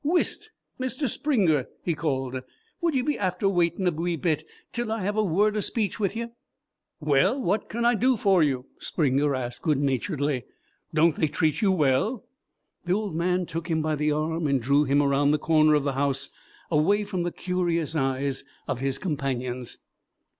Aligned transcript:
"Whist, 0.03 0.49
Mister 0.79 1.07
Springer," 1.07 1.67
he 1.83 1.93
called; 1.93 2.41
"would 2.81 2.95
ye 2.95 3.03
be 3.03 3.19
after 3.19 3.47
waiting 3.47 3.87
a 3.87 3.91
wee 3.91 4.15
bit 4.15 4.43
till 4.71 4.91
I 4.91 5.01
have 5.03 5.15
a 5.15 5.23
word 5.23 5.55
of 5.55 5.63
speech 5.63 5.99
with 5.99 6.15
yer." 6.15 6.31
"Well, 6.99 7.39
what 7.39 7.69
can 7.69 7.85
I 7.85 7.93
do 7.93 8.17
for 8.17 8.41
you?" 8.41 8.65
Springer 8.79 9.35
asked 9.35 9.61
good 9.61 9.79
naturedly. 9.79 10.43
"Don't 10.91 11.17
they 11.17 11.27
treat 11.27 11.61
you 11.61 11.71
well?" 11.71 12.25
The 12.85 12.93
old 12.93 13.13
man 13.13 13.45
took 13.45 13.67
him 13.69 13.83
by 13.83 13.95
the 13.95 14.11
arm 14.11 14.47
and 14.47 14.59
drew 14.59 14.85
him 14.85 15.03
around 15.03 15.29
the 15.29 15.37
corner 15.37 15.75
of 15.75 15.83
the 15.83 15.93
house, 15.93 16.31
away 16.71 17.03
from 17.03 17.21
the 17.21 17.31
curious 17.31 17.95
eyes 17.95 18.43
of 18.67 18.79
his 18.79 18.97
companions. 18.97 19.77